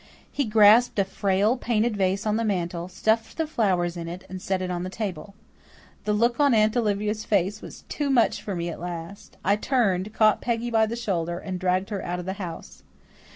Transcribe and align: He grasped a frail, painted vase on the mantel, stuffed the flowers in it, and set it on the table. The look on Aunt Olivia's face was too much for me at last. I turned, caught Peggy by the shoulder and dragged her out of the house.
He 0.31 0.45
grasped 0.45 0.97
a 0.97 1.05
frail, 1.05 1.55
painted 1.57 1.95
vase 1.95 2.25
on 2.25 2.35
the 2.35 2.43
mantel, 2.43 2.87
stuffed 2.87 3.37
the 3.37 3.45
flowers 3.45 3.95
in 3.95 4.07
it, 4.07 4.25
and 4.27 4.41
set 4.41 4.59
it 4.59 4.71
on 4.71 4.81
the 4.81 4.89
table. 4.89 5.35
The 6.05 6.13
look 6.13 6.39
on 6.39 6.55
Aunt 6.55 6.75
Olivia's 6.75 7.23
face 7.23 7.61
was 7.61 7.83
too 7.83 8.09
much 8.09 8.41
for 8.41 8.55
me 8.55 8.67
at 8.69 8.79
last. 8.79 9.37
I 9.45 9.57
turned, 9.57 10.11
caught 10.11 10.41
Peggy 10.41 10.71
by 10.71 10.87
the 10.87 10.95
shoulder 10.95 11.37
and 11.37 11.59
dragged 11.59 11.91
her 11.91 12.03
out 12.03 12.17
of 12.17 12.25
the 12.25 12.33
house. 12.41 12.81